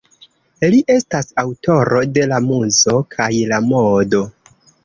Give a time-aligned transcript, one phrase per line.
[0.73, 4.27] Li estas aŭtoro de ""La Muzo kaj la Modo"".